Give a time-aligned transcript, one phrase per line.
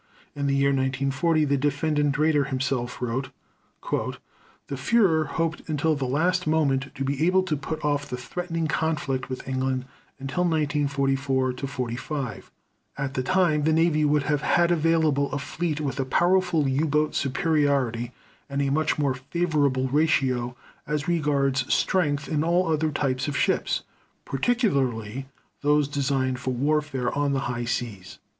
[0.35, 3.29] In the year 1940 the Defendant Raeder himself wrote:
[3.91, 8.65] "The Führer hoped until the last moment to be able to put off the threatening
[8.65, 9.85] conflict with England
[10.19, 12.49] until 1944 45.
[12.97, 16.87] At that time, the Navy would have had available a fleet with a powerful U
[16.87, 18.11] boat superiority,
[18.49, 20.55] and a much more favorable ratio
[20.87, 23.83] as regards strength in all other types of ships,
[24.25, 25.27] particularly
[25.61, 28.17] those designed for warfare on the High Seas."